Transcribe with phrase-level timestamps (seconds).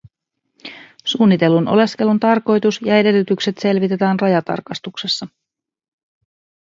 [1.05, 5.27] Suunnitellun oleskelun tarkoitus ja edellytykset selvitetään rajatarkastuksessa.